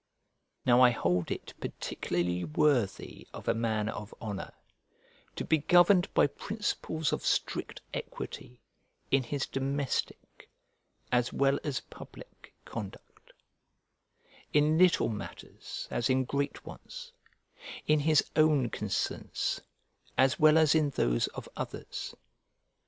Now 0.65 0.81
I 0.81 0.89
hold 0.89 1.29
it 1.29 1.53
particularly 1.61 2.43
worthy 2.43 3.27
of 3.35 3.47
a 3.47 3.53
man 3.53 3.87
of 3.87 4.15
honour 4.19 4.51
to 5.35 5.45
be 5.45 5.59
governed 5.59 6.11
by 6.15 6.25
principles 6.25 7.13
of 7.13 7.23
strict 7.23 7.83
equity 7.93 8.61
in 9.11 9.21
his 9.21 9.45
domestic 9.45 10.49
as 11.11 11.31
well 11.31 11.59
as 11.63 11.81
public 11.81 12.55
conduct; 12.65 13.33
in 14.53 14.75
little 14.79 15.07
matters 15.09 15.87
as 15.91 16.09
in 16.09 16.23
great 16.25 16.65
ones; 16.65 17.11
in 17.85 17.99
his 17.99 18.23
own 18.35 18.71
concerns 18.71 19.61
as 20.17 20.39
well 20.39 20.57
as 20.57 20.73
in 20.73 20.89
those 20.89 21.27
of 21.27 21.47
others. 21.55 22.15